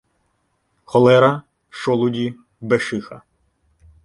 Холера, 0.85 1.31
шолуді, 1.69 2.33
бешиха 2.61 3.21